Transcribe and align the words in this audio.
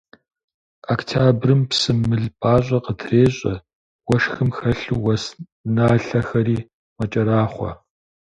Октябрым 0.93 1.61
псым 1.69 1.97
мыл 2.09 2.25
пӀащӀэ 2.39 2.79
къытрещӀэ, 2.85 3.55
уэшхым 4.07 4.49
хэлъу 4.57 4.97
уэс 5.03 5.23
налъэхэри 5.75 6.57
мэкӀэрахъуэ. 6.97 7.71